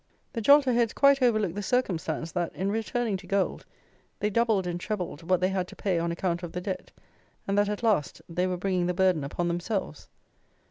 [0.33, 3.67] The jolterheads quite overlooked the circumstance that, in returning to gold,
[4.19, 6.91] they doubled and trebled what they had to pay on account of the debt,
[7.47, 10.09] and that, at last, they were bringing the burden upon themselves.